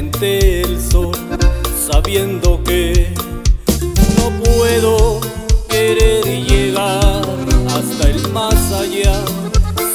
[0.00, 1.14] el sol,
[1.90, 3.12] sabiendo que
[4.16, 5.20] no puedo
[5.68, 7.22] querer llegar
[7.68, 9.20] hasta el más allá,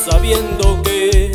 [0.10, 1.32] sabiendo que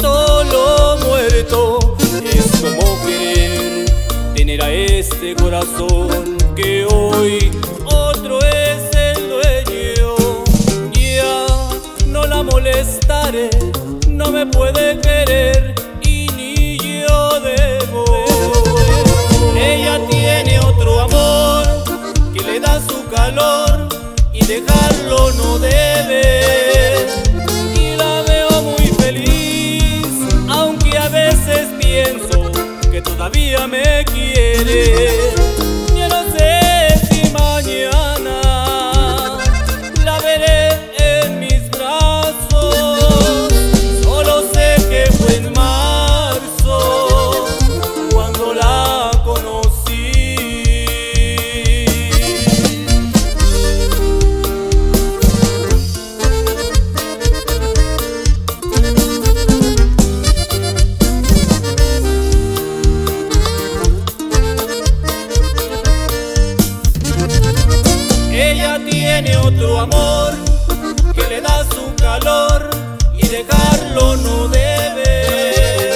[0.00, 3.84] solo muerto es como querer
[4.34, 7.50] tener a este corazón que hoy
[7.84, 10.16] otro es el dueño.
[10.92, 11.46] Ya
[12.06, 13.50] no la molestaré,
[14.08, 15.74] no me puede querer
[24.32, 27.06] y dejarlo no debe.
[27.76, 30.06] Y la veo muy feliz,
[30.48, 32.50] aunque a veces pienso
[32.90, 35.09] que todavía me quiere.
[69.22, 70.32] tiene otro amor
[71.14, 72.70] que le da su calor
[73.12, 75.94] y dejarlo no debe.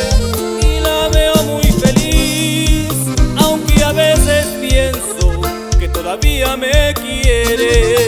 [0.63, 2.91] Y la veo muy feliz,
[3.39, 5.41] aunque a veces pienso
[5.79, 8.04] que todavía me quiere.